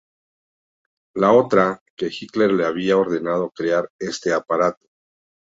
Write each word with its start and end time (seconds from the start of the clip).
La 1.13 1.31
otra, 1.31 1.79
que 1.95 2.07
Hitler 2.07 2.53
le 2.53 2.65
había 2.65 2.97
ordenado 2.97 3.51
crear 3.51 3.87
este 3.99 4.33
aparato. 4.33 4.87